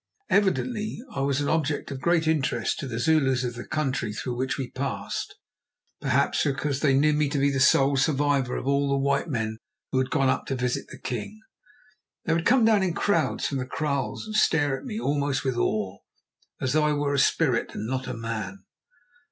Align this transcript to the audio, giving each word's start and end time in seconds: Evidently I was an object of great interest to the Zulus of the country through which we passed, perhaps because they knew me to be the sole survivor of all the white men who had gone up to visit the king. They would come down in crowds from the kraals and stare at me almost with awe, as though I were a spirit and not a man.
Evidently 0.31 0.97
I 1.13 1.19
was 1.19 1.41
an 1.41 1.47
object 1.47 1.91
of 1.91 2.01
great 2.01 2.25
interest 2.27 2.79
to 2.79 2.87
the 2.87 2.97
Zulus 2.97 3.43
of 3.43 3.53
the 3.53 3.67
country 3.67 4.11
through 4.13 4.35
which 4.35 4.57
we 4.57 4.71
passed, 4.71 5.35
perhaps 5.99 6.43
because 6.43 6.79
they 6.79 6.95
knew 6.97 7.13
me 7.13 7.29
to 7.29 7.37
be 7.37 7.51
the 7.51 7.59
sole 7.59 7.95
survivor 7.95 8.55
of 8.57 8.65
all 8.65 8.89
the 8.89 8.97
white 8.97 9.27
men 9.29 9.59
who 9.91 9.99
had 9.99 10.09
gone 10.09 10.27
up 10.27 10.47
to 10.47 10.55
visit 10.55 10.87
the 10.87 10.97
king. 10.97 11.39
They 12.25 12.33
would 12.33 12.47
come 12.47 12.65
down 12.65 12.81
in 12.81 12.95
crowds 12.95 13.45
from 13.45 13.59
the 13.59 13.65
kraals 13.67 14.25
and 14.25 14.35
stare 14.35 14.75
at 14.75 14.85
me 14.85 14.99
almost 14.99 15.45
with 15.45 15.55
awe, 15.55 15.99
as 16.59 16.73
though 16.73 16.85
I 16.85 16.93
were 16.93 17.13
a 17.13 17.19
spirit 17.19 17.75
and 17.75 17.85
not 17.85 18.07
a 18.07 18.15
man. 18.15 18.63